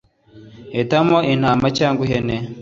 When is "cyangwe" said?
1.77-2.01